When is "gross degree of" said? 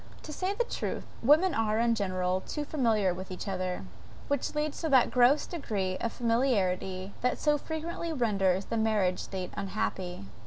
5.11-6.11